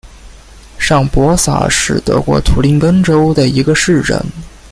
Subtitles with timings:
[0.79, 4.19] 上伯萨是德国图林根州的一个市镇。